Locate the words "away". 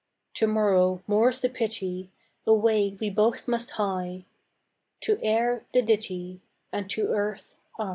2.47-2.97